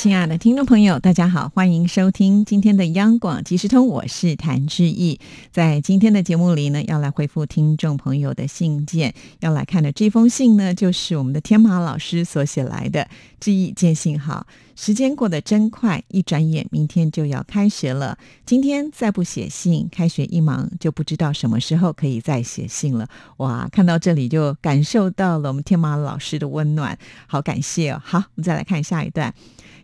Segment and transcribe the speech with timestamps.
[0.00, 5.20] 亲爱的听众朋友，大家好，欢迎收听今天的央广即时通，我是谭志毅。
[5.52, 9.12] 在今天的节目里呢，要来回复听众朋友的信件。
[9.40, 13.06] 要来看的这封信呢，就是我们的天马老师所写来的。
[13.40, 14.46] 志毅见信好，
[14.82, 18.16] 时间过得真快，一转眼明天就要开学了。
[18.46, 23.06] 今天再不写信，开学一忙就不知道什么时候可以再写信了。
[23.36, 28.00] 哇，看到这里就感受到了我们天马老师的温暖，好感谢哦。
[28.02, 29.34] 好，我们再来看下一段。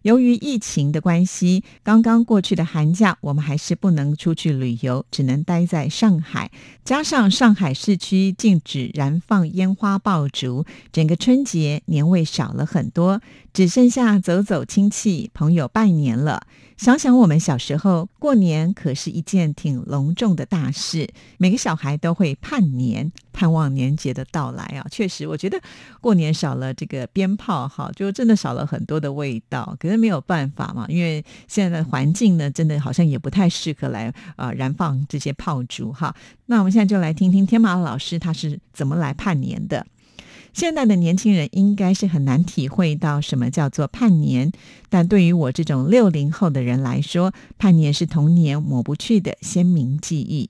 [0.01, 6.51] 由于疫情的关系，刚刚过去的寒假，我们还是不能出去旅游，只能待在上海。
[6.85, 13.21] 加上上海市区禁止燃放烟花爆竹，整个春节年味少了很多，
[13.53, 16.47] 只剩下走走亲亲戚朋友拜年了。
[16.77, 24.87] 想想我们小时候过年，可是一件挺隆重的大事，每个小孩都会盼年，盼望年节的到来啊。
[24.89, 25.61] 确实，我觉得
[26.01, 29.77] 过年少了这个鞭炮，哈，就真的少了很多的味道。
[29.81, 36.15] 可是没有办法嘛，因为现在的环境呢，真的好像也不太适合来啊燃放这些炮竹哈。
[36.45, 39.85] 那我们现在就来听听天马老师他是怎么来盼年的。
[40.57, 44.51] 现在的年轻人应该是很难体会到什么叫做盼年，
[44.89, 50.49] 但对于我这种六零后的人来说，盼年是童年抹不去的鲜明记忆。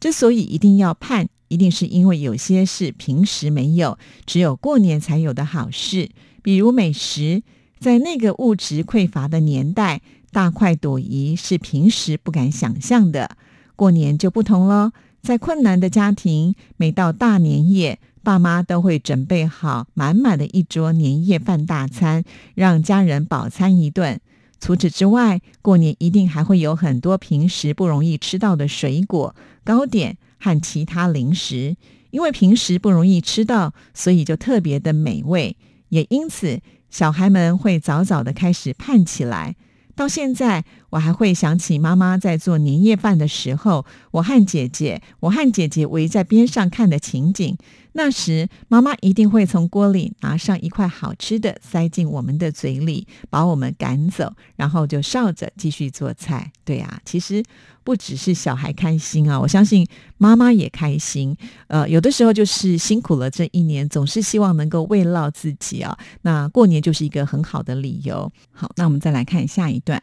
[0.00, 6.10] 之所以一定要盼，一定是因为有些是平时没有，只有过年才有的好事，
[6.42, 7.44] 比如美食。
[7.78, 13.36] 在那个物质匮乏的年代，大快朵颐是平时不敢想象的。
[13.76, 14.90] 过年就不同喽，
[15.24, 17.98] 在困难的家庭，每到大年夜。
[18.22, 24.20] 爸妈都会准备好满满的一桌年夜饭大餐，让家人饱餐一顿。
[24.60, 29.34] 除此之外，过年一定还会有很多平时不容易吃到的水果、
[29.64, 31.76] 糕点和其他零食。
[32.10, 35.56] 因为平时不容易吃到，所以就特别的美味。
[35.88, 36.60] 也因此，
[36.90, 39.56] 小孩们会早早的开始盼起来。
[39.96, 47.58] 到现在，我还会想起妈妈在做年夜饭的时候，我和姐姐，我和姐姐围在边上看的情景。
[47.96, 56.52] 那时，妈妈一定会从锅里拿上一块好吃的，塞进我们的嘴里，把我们赶走，然后就笑着继续做菜。
[56.64, 57.42] 对啊，其实
[57.82, 61.36] 不只是小孩开心啊，我相信妈妈也开心。
[61.66, 65.96] 呃，有的时候就是辛苦了这一年，总是希望能够慰劳自己啊。
[66.22, 68.30] 那过年就是一个很好的理由。
[68.52, 70.00] 好，那我们再来看下一段。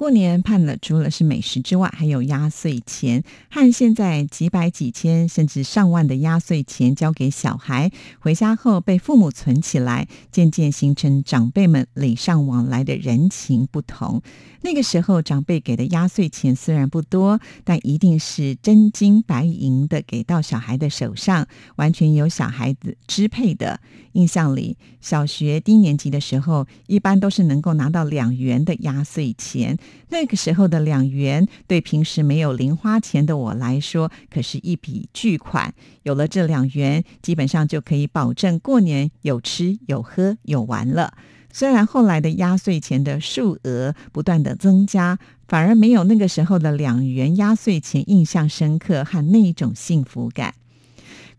[0.00, 14.22] 过年盼的除了是美食之外，还有压岁钱和现在几百几千甚至上万的压岁钱交给小孩，回家后被父母存起来，渐渐形成长辈们礼尚往来的人情不同。
[14.62, 23.80] 那个时候，长辈给的压岁钱虽然不多，但一定是真金白银的给到小孩的手上，完全由小孩子支配的。
[24.12, 29.78] 印象里，小学低年级的时候，一般都是能够拿到两元的压岁钱。
[30.08, 35.72] 那个时候的两元，对平时没有零花钱的我来说，可是一笔巨款。
[36.02, 41.14] 有了这两元，基本上就可以保证过年有吃有喝有玩了。
[41.52, 45.18] 虽然后来的压岁钱的数额不断的增加，
[45.48, 50.54] 反而没有那个时候的两元压岁钱印象深刻和那种幸福感。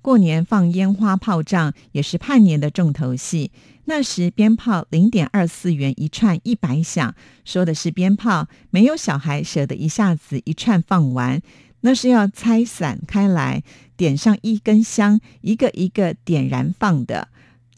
[0.02, 3.52] 过年放烟花炮仗也是盼年的重头戏。
[3.86, 7.14] 那时鞭炮零点二四元一串一百响，
[7.44, 11.42] 说的是鞭炮，没有小孩舍得一下子一串放完，
[11.82, 13.64] 那是要拆散开来，
[13.98, 17.28] 点上一根香，一个一个点燃放的。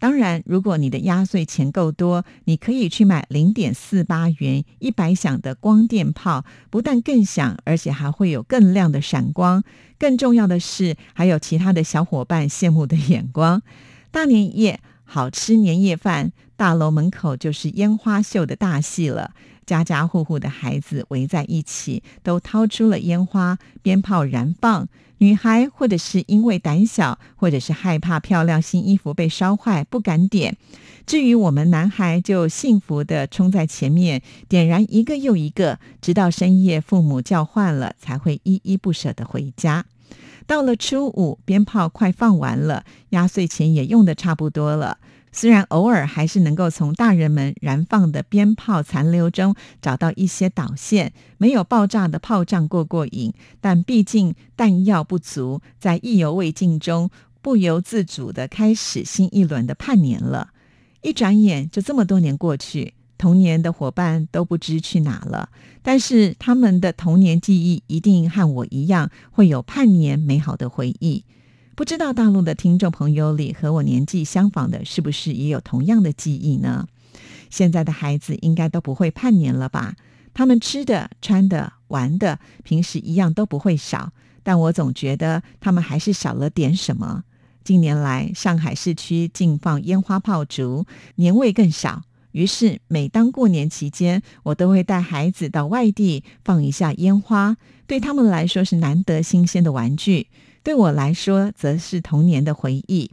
[0.03, 9.64] 当然，如果你的压岁钱够多，你可以去买零点四八元一百响的光电炮，不但更响，而且还会有更亮的闪光。
[9.97, 13.62] 更重要的是，还有其他的小伙伴羡慕的眼光。
[14.12, 19.32] 大年夜好吃年夜饭，大楼门口就是烟花秀的大戏了。
[19.65, 24.87] 家家户户的孩子围在一起，都掏出了烟花，鞭炮燃放。
[25.19, 30.57] 女孩或者是因为胆小，或者是害怕漂亮新衣服被烧坏，不敢点。
[31.05, 39.85] 至于我们男孩，就幸福的冲在前面，点燃一个又一个，直到深夜父母叫唤了，才会依依不舍的回家。
[40.45, 44.97] 到了初五，鞭炮快放完了，压岁钱也用的差不多了。
[45.34, 57.09] 虽然偶尔还是能够从大人们燃放的鞭炮残留中找到一些导线，没有爆炸的炮仗过过瘾，但毕竟弹药不足，在意犹未尽中，
[57.41, 60.52] 不由自主的开始新一轮的叛年了。
[61.02, 65.50] 一转眼就这么多年过去，童年的伙伴都不知去哪了。
[65.82, 71.26] 但是他们的童年记忆一定和我一样，会有盼年美好的回忆。
[71.75, 76.87] 不知道大陆的听众朋友里和我年纪相仿的，是不是也有同样的记忆呢？
[77.49, 79.96] 现在的孩子应该都不会叛年了吧？
[80.35, 84.11] 他们吃的、穿的、玩的，平时一样都不会少。
[84.43, 87.23] 但我总觉得他们还是少了点什么。
[87.64, 90.85] 近年来，上海市区禁放烟花炮竹，
[91.16, 92.03] 年味更少。
[92.34, 97.58] 于是，每当过年期间，我都会带孩子到外地放一下烟花。
[97.87, 100.28] 对他们来说是难得新鲜的玩具，
[100.63, 103.11] 对我来说则是童年的回忆。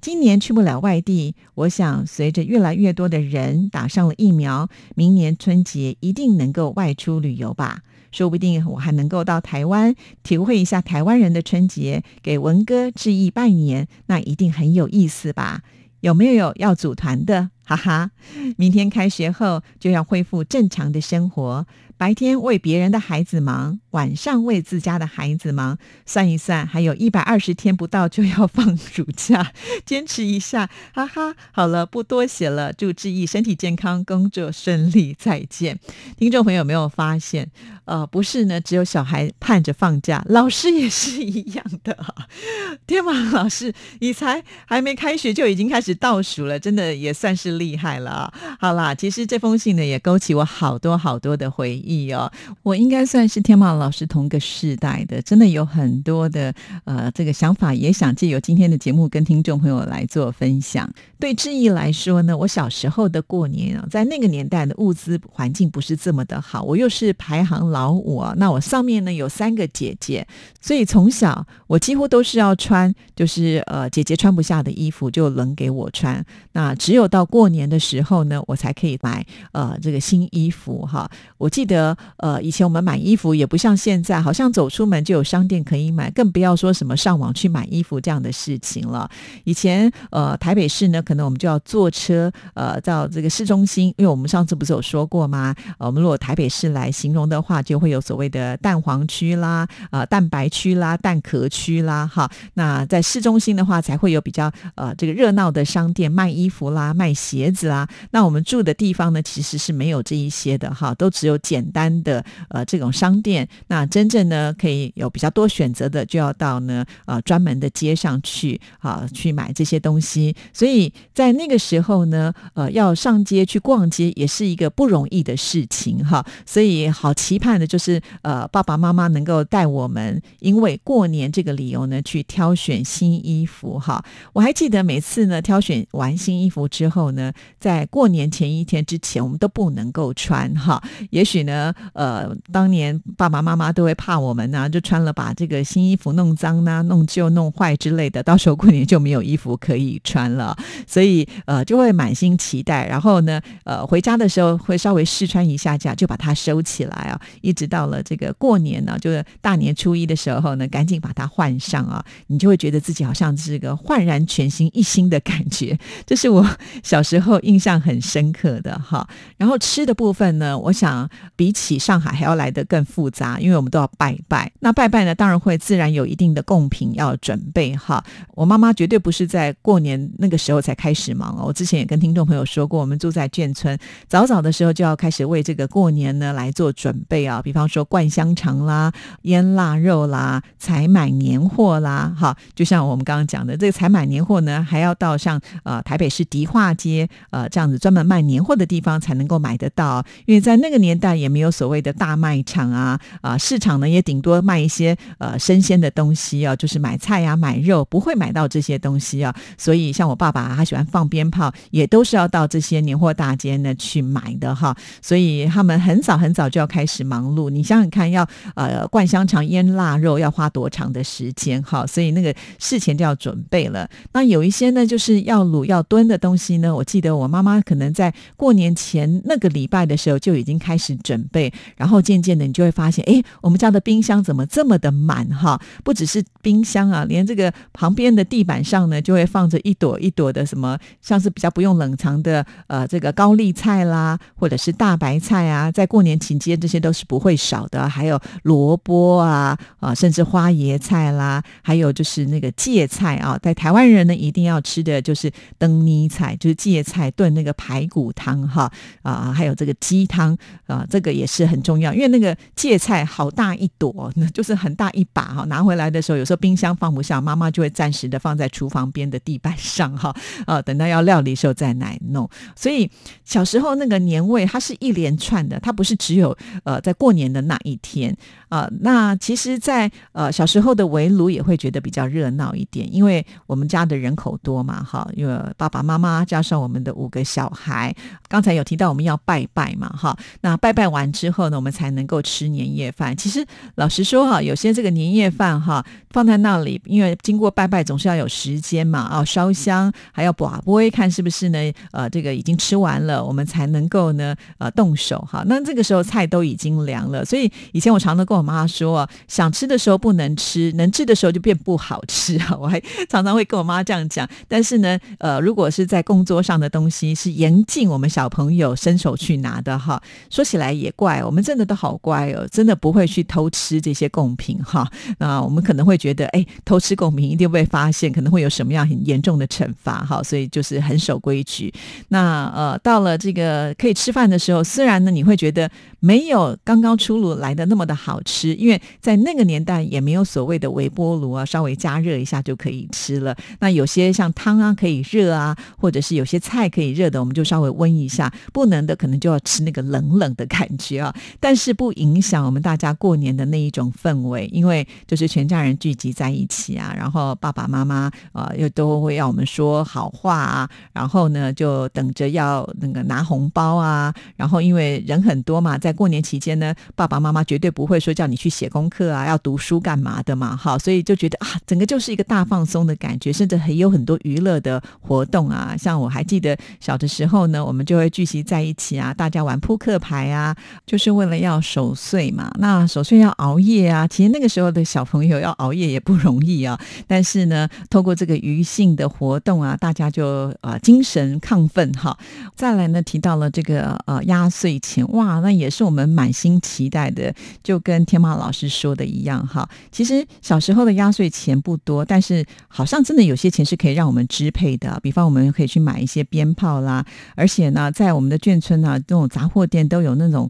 [0.00, 7.82] 今年去不了外地，我想随着越来越多的人打上了疫苗，明年春节一定能够外出旅游吧。
[8.10, 15.62] 说不定我还能够到台湾体会一下台湾人的春节，给文哥致意拜年，那一定很有意思吧？
[16.00, 17.50] 有没有要组团的？
[17.62, 18.10] 哈哈，
[18.56, 21.66] 明天开学后就要恢复正常的生活。
[22.00, 25.76] 白天为别人的孩子忙，晚上为自家的孩子忙。
[26.06, 29.52] 算一算，还有一百二十天不到就要放暑假，
[29.84, 31.36] 坚持一下，哈哈。
[31.52, 35.78] 好了，不多写了，祝志毅身体健康，工作顺利，再见。
[36.16, 37.50] 听众朋友有没有发现？
[37.84, 41.94] 呃，不是呢，只有小孩盼着放假，老师也是一样的。
[42.86, 48.32] 天马老师，你才还没开学就已经开始倒数了，真的也算是厉害了。
[48.58, 51.89] 好啦，其实这封信呢，也勾起我好多好多的回忆。
[51.90, 52.30] 意哦，
[52.62, 56.54] 我应该算是天马老师同个世代的，真的有很多的
[56.84, 60.88] 呃这个想法，也想借由今天的节目跟听众朋友来做分享。
[61.18, 70.26] 对志毅来说呢，我小时候的过年啊，在那个年代的物资环境不是这么的好，我又是排行老五啊，那我上面呢有三个姐姐，
[70.60, 81.10] 所以从小我几乎都是要穿，就是呃姐姐穿不下的衣服就轮给我穿，那只有到过年的时候呢，我才可以买呃这个新衣服哈。
[81.36, 81.79] 我记得。
[82.16, 89.08] 呃，以前我们买衣服也不像现在，好像走出门就有商店可以买，更不要说什么上网去买衣服这样的事情了。
[89.44, 95.54] 以前呃，台北市呢，可能我们就要坐车呃到这个市中心，因为我们上次不是有说过吗？
[95.78, 102.30] 呃我们如果台北市来形容的话，就会有所谓的蛋黄区啦、呃蛋白区啦、蛋壳区啦，哈。
[102.54, 107.88] 那在市中心的话，才会有比较呃这个热闹的商店卖衣服啦、卖鞋子啦。
[108.10, 111.60] 那我们住的地方呢，其实是没有这一些的哈，都只有简。
[111.70, 120.34] 单的呃这种商店，那真正呢可以有比较多选择的，就要到呢呃专门的街上去啊去买这些东西。
[120.52, 126.24] 所以在那个时候呢，呃要上街去逛街也是一个不容易的事情哈。
[126.46, 134.04] 所以好期盼的就是呃爸爸妈妈能够带我们，因为过年这个理由呢去挑选新衣服哈。
[134.32, 140.82] 我还记得每次呢挑选完新衣服之后呢，在过年前一天之前，我们都不能够穿哈。
[141.10, 141.49] 也许呢。
[141.92, 150.56] 呃，当年爸爸妈妈都会怕我们呢，就穿了把这个新衣服弄脏呢、弄旧、弄坏之类的，到时候过年就没有衣服可以穿了，
[150.86, 166.46] 所以呃就会满心期待，然后呢，呃回家的时候会稍微试穿一下下，就把它收起来啊，一直到了这个过年呢，就是大年初一的时候呢，赶紧把它换上啊，你就会觉得自己好像是个焕然全新一新的感觉，这是我
[166.82, 169.08] 小时候印象很深刻的哈。
[169.36, 171.08] 然后吃的部分呢，我想
[171.40, 171.50] 比。
[171.52, 174.50] 起上海还要来得更复杂，因为我们都要拜拜。
[174.60, 178.02] 那拜拜呢，当然会自然有一定的贡品要准备哈。
[178.34, 181.44] 我妈妈绝对不是在过年那个时候才开始忙哦。
[181.46, 183.76] 我之前也跟听众朋友说过，我们住在眷村，
[184.08, 187.42] 早早的时候就要开始为这个过年呢来做准备啊。
[187.42, 188.92] 比方说灌香肠啦、
[189.22, 201.40] 腌腊肉啦、采买年货啦，哈，就像我们刚刚讲的，这个采买年货呢，还要到像呃台北市迪化街呃这样子专门卖年货的地方才能够买得到，因为在那个年代也没。
[201.40, 209.34] 有所谓的大卖场啊啊，市场呢也顶多卖一些呃生鲜的东西啊，就是买菜呀、买肉，不会买到这些东西啊。
[209.56, 214.76] 所以像我爸爸他喜欢放鞭炮，也都是要到这些年货大街呢去买的哈。
[215.00, 217.48] 所以他们很早很早就要开始忙碌。
[217.48, 221.86] 你想想看，要呃灌香肠、腌腊肉要花多长的时间哈？
[221.86, 223.88] 所以那个事前就要准备了。
[224.12, 231.19] 那有一些呢，就是要卤要炖的东西呢，我记得我妈妈可能在过年前那个礼拜的时候就已经开始准。
[231.20, 235.60] 准备，然后渐渐的你就会发现，哎，我们家的冰箱怎么这么的满哈？
[235.84, 258.70] 不只是冰箱啊，连这个旁边的地板上呢，就会放着一朵一朵的什么，像是比较不用冷藏的呃这个高丽菜啦，或者是大白菜啊，在过年期间这些都是不会少的，还有萝卜啊啊，甚至花椰菜啦，还有就是那个芥菜啊，在台湾人呢一定要吃的就是灯泥菜，就是芥菜炖那个排骨汤哈
[259.02, 260.36] 啊，还有这个鸡汤
[260.66, 270.14] 啊，这个也是很重要，因为那个芥菜好大一朵，那就是很大一把哈，拿回来的时候有时候冰箱放不下，妈妈就会暂时的放在厨房边的地板上哈
[270.46, 272.28] 呃，等到要料理的时候再来弄。
[272.54, 272.90] 所以
[273.24, 278.16] 小时候那个年味，它是一连串的，它不是只有呃在过年的那一天
[278.48, 278.68] 啊。
[278.80, 287.94] 那其实，在呃小时候的围炉也会觉得比较热闹一点，因为我们家的人口多嘛哈，因为爸爸妈妈加上我们的五个小孩，
[288.28, 290.16] 刚才有提到我们要拜拜嘛哈。
[290.40, 293.16] 那拜拜完完之后呢，我们才能够吃年夜饭。
[293.16, 293.44] 其实
[293.76, 301.58] 老实说哈，有些这个年夜饭哈放在那里，因为经过拜拜总是要有时间嘛啊，烧香还要把杯看是不是呢？
[301.92, 305.42] 呃，这个已经吃完了，我们才能够呢呃动手哈。
[305.46, 312.56] 那这个时候菜都已经凉了，所以以前我常常跟我妈说，想吃的时候不能吃，能吃的时候就变不好吃啊。
[312.60, 314.28] 我还常常会跟我妈这样讲。
[314.46, 320.02] 但是呢，呃，如果是在工作上的东西，是严禁我们小朋友伸手去拿的哈。
[320.28, 324.90] 说起来也怪，我们真的都好乖哦，真的不会去偷吃这些贡品哈。
[325.18, 330.22] 那我们可能会觉得，哎，偷吃贡品一定被发现，可能会有什么样很严重的惩罚哈。
[330.22, 331.72] 所以就是很守规矩。
[332.08, 335.70] 那呃，到了这个可以吃饭的时候，虽然呢你会觉得
[336.00, 343.36] 没有刚刚出炉来的那么的好吃，因为在那个年代也没有所谓的微波炉啊，稍微加热一下就可以吃了。
[343.60, 348.32] 那有些像汤啊可以热啊，或者是有些菜可以热的，我们就稍微温一下。
[348.52, 351.14] 不能的可能就要吃那个冷冷的感觉啊。
[351.38, 375.76] 但是不影响我们大家过年的那一种氛围，因为就是全家人聚集在一起啊，然后爸爸妈妈啊又都会要我们说好话啊，然后呢就等着要那个拿红包啊，然后因为人很多嘛，在过年期间呢，爸爸妈妈绝对不会说叫你去写功课啊，要读书干嘛的嘛，好，所以就觉得啊，整个就是一个大放松的感觉，甚至还有很多娱乐的活动啊。
[375.76, 382.50] 像我还记得小的时候呢，我们就会聚集在一起啊，大家玩扑克牌啊，就是为了要守岁嘛。
[382.58, 386.78] 那守岁要熬夜啊，其实那个时候的小朋友要熬夜也不容易啊。
[387.06, 392.18] 但是呢，透过这个余性的活动啊，大家就啊精神亢奋哈。
[392.56, 399.68] 再来呢，提到了这个呃压岁钱，哇，那也是我们满心期待的，就跟天马老师说的一样哈。
[399.92, 404.98] 其实小时候的压岁钱不多，但是好像真的有些钱是可以让我们支配的。
[405.02, 407.04] 比方我们可以去买一些鞭炮啦，
[407.36, 410.49] 而且呢，在我们的眷村呢，这种杂货店都有那种。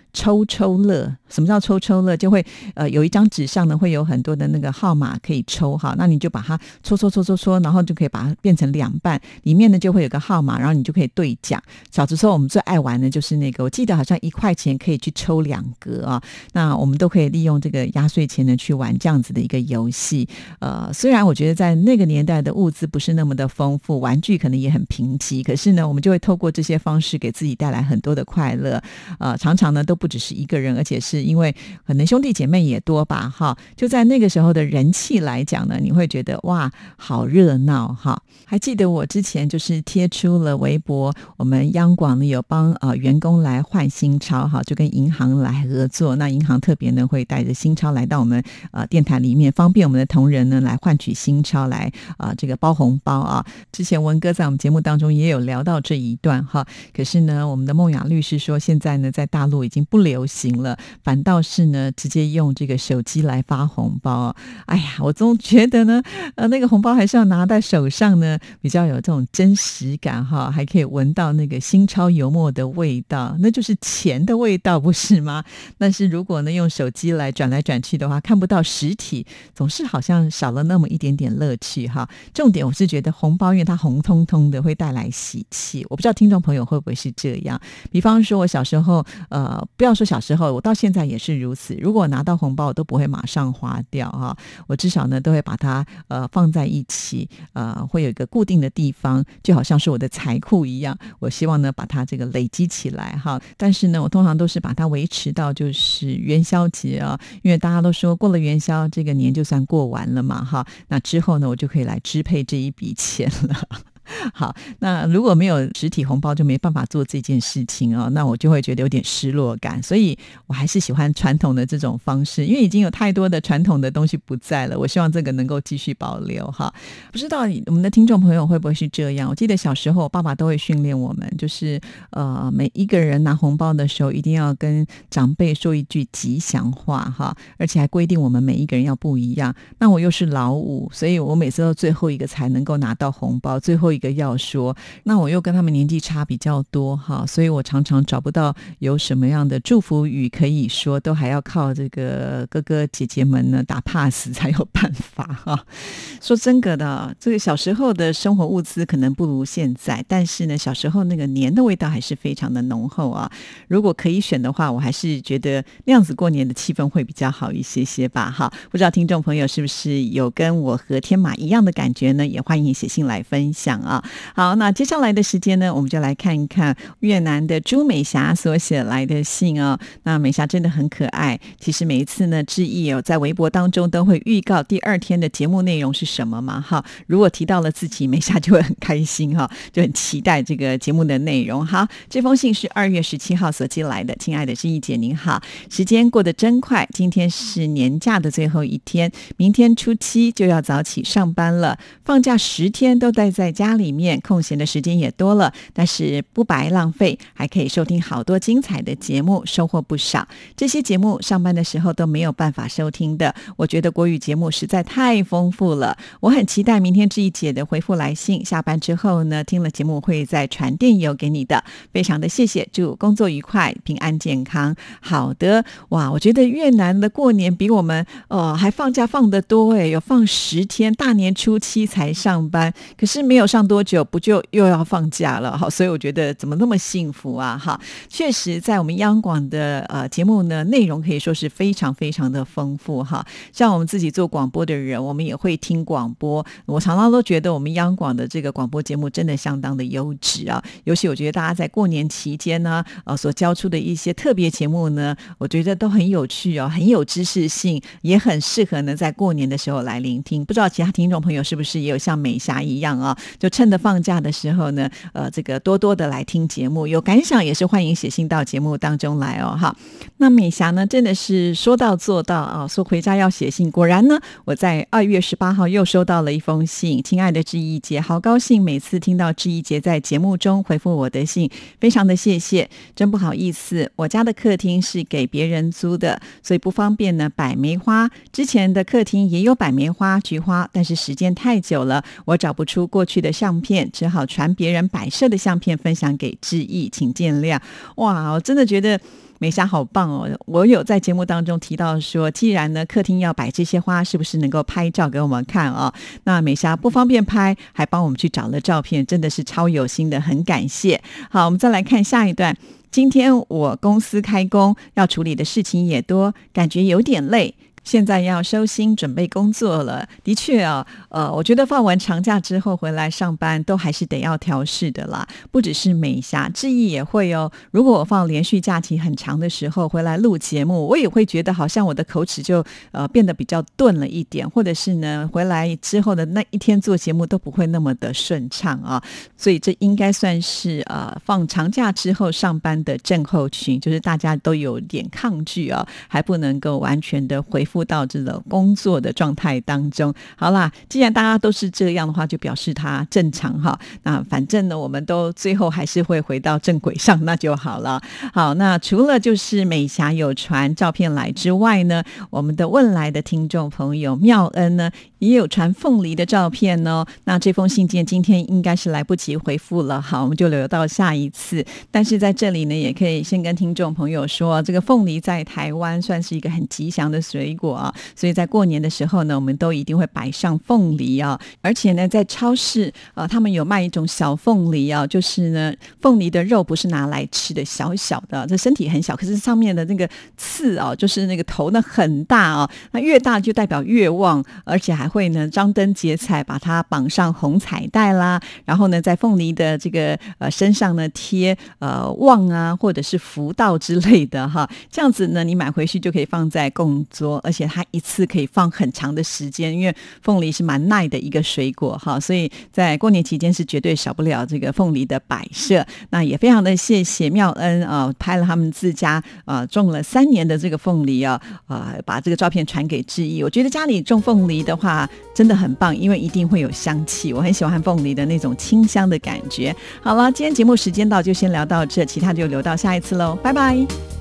[0.13, 2.17] 抽抽乐，什么叫抽抽乐？
[2.17, 11.61] 就会呃有一张纸上呢，会有很多的那个号码可以抽哈，那你就把它搓搓搓搓搓，然后就可以把它变成两半，里面呢就会有个号码，然后你就可以兑奖。
[11.91, 16.21] 小时候我们最爱玩的就是那个，我记得好像一块钱可以去抽两格啊。
[16.51, 20.27] 那我们都可以利用这个压岁钱呢去玩这样子的一个游戏。
[20.59, 28.81] 呃，虽然我觉得在那个年代的物资不是那么的丰富，玩具可能也很贫瘠，可是呢，我们就会透过这些方式给自己带来很多的快乐。
[29.17, 30.00] 呃，常常呢都。
[30.01, 31.55] 不只是一个人，而且是因为
[31.85, 38.19] 可能兄弟姐妹也多吧，哈，就在那个时候的人气来讲呢，你会觉得哇，好热闹哈。
[38.45, 53.45] 还记得我之前就是贴出了微博，我们央广呢有帮呃员工来换新钞哈，就跟银行来合作，那银行特别呢会带着新钞来到我们呃电台里面，方便我们的同仁呢来换取新钞来啊这个包红包啊。
[53.71, 59.85] 之前文哥在我们节目当中也有聊到这一段哈，可是呢，我们的梦雅律师说，现在呢在大陆已经。
[59.91, 64.33] 不流行了，反倒是呢，直接用这个手机来发红包。
[64.65, 66.01] 哎呀，我总觉得呢，
[66.35, 75.43] 呃，那个红包还是要拿在手上呢，比较有这种真实感哈，还可以闻到那个新钞油墨的味道，那就是钱的味道，不是吗？
[75.77, 82.07] 但是如果呢，用手机来转来转去的话，看不到实体，总是好像少了那么一点点乐趣哈。
[82.33, 85.85] 重点我是觉得红包，因为它红彤彤的，会带来喜气。
[85.89, 87.59] 我不知道听众朋友会不会是这样。
[87.91, 89.61] 比方说，我小时候，呃。
[89.81, 91.73] 不要说小时候，我到现在也是如此。
[91.81, 100.95] 如果拿到红包，我都不会马上花掉哈，我至少呢都会把它呃放在一起，呃会有一个固定的地方，就好像是我的财库一样。
[101.17, 103.41] 我希望呢把它这个累积起来哈。
[103.57, 110.63] 但是呢，我通常都是把它维持到就是元宵节啊，因为大家都说过了元宵，这个年就算过完了嘛哈。
[110.89, 113.67] 那之后呢，我就可以来支配这一笔钱了。
[114.33, 118.09] 好，那如果没有实体红包，就没办法做这件事情哦。
[118.11, 124.77] 那我就会觉得有点失落感，所以我还是喜欢传统的这种方式，因为已经有太多的传统的东西不在了。
[124.77, 126.73] 我希望这个能够继续保留哈。
[127.11, 129.29] 不知道我们的听众朋友会不会是这样？
[129.29, 131.79] 我记得小时候，爸爸都会训练我们，就是
[132.11, 139.53] 呃，每一个人拿红包的时候，一定要跟长辈说一句吉祥话哈，而且还规定我们每一个人要不一样。
[139.79, 144.75] 那我又是老五，所以我每次都最后一个才能够拿到红包，最后一一个要说。
[145.03, 155.65] 那我又跟他们年纪差比较多哈，所以我常常找不到有什么样的祝福语可以说，都还要靠这个哥哥姐姐们呢打 pass 才有办法哈。
[156.19, 163.31] 说真格的，这个小时候的生活物资可能不如现在，但是呢，小时候那个年的味道还是非常的浓厚啊。
[163.67, 168.51] 如果可以选的话，我还是觉得那样子过年的气氛会比较好一些些吧哈。
[168.69, 172.25] 不知道听众朋友是不是有跟我和天马一样的感觉呢？
[172.25, 173.90] 也欢迎写信来分享啊。
[173.91, 179.77] 啊好，那接下来的时间呢，我们就来看一看越南的朱美霞所写来的信哦。
[180.03, 181.37] 那美霞真的很可爱。
[181.59, 186.61] 其实每一次呢，志毅哦在微博当中都会预告第二天的节目内容是什么嘛？
[186.61, 191.65] 哈，如果提到了自己，美霞就会很开心哈，就很期待这个节目的内容。
[191.65, 210.27] 好，这封信是二月十七号所寄来的，亲爱的志毅姐您好，时间过得真快，今天是年假的最后一天，明天初七就要早起上班了，放假十天都待在家家里面，空闲的时间也多了，但是不白浪费，还可以收听好多精彩的节目，收获不少。
[210.57, 215.97] 这些节目上班的时候都没有办法收听的，我觉得国语节目实在太丰富了。
[216.19, 218.43] 我很期待明天志毅姐的回复来信。
[218.43, 221.63] 下班之后呢，听了节目会再传电邮给你的。
[221.93, 224.75] 非常的谢谢，祝工作愉快，平安健康。
[224.99, 235.57] 好的，哇，我觉得越南的过年比我们呃还放假放得多诶，有放十天，大年初七才上班，可是没有上多久，不就又要放假了？
[235.57, 237.57] 哈，所以我觉得怎么那么幸福啊？
[237.57, 243.25] 哈，确实在我们央广的呃节目呢，内容可以说是非常非常的丰富哈。
[243.51, 246.45] 像我们自己做广播的人，我们也会听广播。
[246.65, 250.63] 我常常都觉得我们央广的这个广播节目真的相当的优质啊。
[250.83, 260.43] 尤其我觉得大家在过年期间呢，呃，所交出的一些特别节目呢，我觉得都很有趣哦，很有知识性，也很适合呢在过年的时候来聆听。
[260.45, 263.17] 不知道其他听众朋友是不是也有像美霞一样啊？
[263.39, 269.57] 就趁着放假的时候呢，呃，这个多多的来听节目，有感想也是欢迎写信到节目当中来哦。
[269.59, 269.75] 哈，
[270.17, 281.49] 那美霞呢，真的是说到做到啊，说回家要写信，果然呢，我在二月十八号又收到了一封信，亲爱的志毅姐，好高兴每次听到志毅姐在节目中回复我的信，
[281.79, 282.69] 非常的谢谢。
[282.95, 288.09] 真不好意思，我家的客厅是给别人租的，所以不方便呢摆梅花。
[288.31, 297.59] 之前的客厅也有摆梅花、菊花，但是时间太久了，我找不出过去的相片，只好传别人摆设的相片分享给志毅，请见谅。
[297.95, 298.99] 哇，我真的觉得。
[299.43, 300.29] 美霞好棒哦！
[300.45, 305.91] 我有在节目当中提到说，既然呢客厅要摆这些花，是不是能够拍照给我们看啊？
[306.25, 311.01] 那美霞不方便拍，还帮我们去找了照片，真的是超有心的，很感谢。
[311.31, 312.55] 好，我们再来看下一段。
[312.91, 317.55] 今天我公司开工，要处理的事情也多，感觉有点累。
[317.83, 325.27] 现在要收心准备工作了，的确啊，呃，我觉得放完长假之后回来上班都还是得要调试的啦。
[325.49, 327.51] 不只是美霞，志毅也会哦。
[327.71, 339.01] 如果我放连续假期很长的时候回来录节目，我也会觉得好像我的口齿就呃变得比较钝了一点，或者是呢回来之后的那一天做节目都不会那么的顺畅啊。
[339.35, 347.81] 所以这应该算是呃放长假之后上班的症候群，就是大家都有点抗拒啊，还不能够完全的恢复。
[347.91, 353.77] 到这个工作的状态当中，好啦，既然大家都是这样的话，就表示它正常哈。
[354.03, 358.01] 那反正呢，我们都最后还是会回到正轨上，那就好了。
[358.33, 364.91] 好，那除了就是美霞有传照片来之外呢，我们的问来的听众朋友妙恩呢。
[365.21, 367.05] 也有传凤梨的照片哦。
[367.25, 371.63] 那这封信件今天应该是来不及回复了，好，我们就留到下一次。
[371.91, 381.39] 但是在这里呢，也可以先跟听众朋友说，这个凤梨在台湾算是一个很吉祥的水果啊，所以在过年的时候呢，我们都一定会摆上凤梨啊。
[381.61, 395.10] 而且呢，在超市啊，他们有卖一种小凤梨啊，就是呢，凤梨的肉不是拿来吃的，小小的，这身体很小，可是上面的那个刺啊，就是那个头呢很大啊，那越大就代表越旺，而且还。
[395.11, 415.85] 会呢张灯结彩，把它绑上红彩带啦，然后呢在凤梨的这个呃身上呢贴呃旺啊或者是福到之类的哈，这样子呢你买回去就可以放在供桌，而且它一次可以放很长的时间，因为凤梨是蛮耐的一个水果哈，所以在过年期间是绝对少不了这个凤梨的摆设。
[416.11, 423.43] 那也非常的谢谢妙恩啊，拍了他们自家啊种了三年的这个凤梨啊啊，把这个照片传给志毅。
[423.43, 425.00] 我觉得家里种凤梨的话
[425.33, 429.75] 真的很棒，因为一定会有香气，我很喜欢凤梨的那种清香的感觉。
[430.01, 434.20] 好了，今天节目时间到，就先聊到这，其他就留到下一次喽，拜拜。